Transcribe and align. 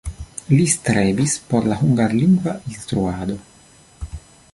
Li 0.51 0.63
strebis 0.75 1.35
por 1.51 1.67
la 1.73 1.77
hungarlingva 1.81 2.55
instruado. 2.71 3.37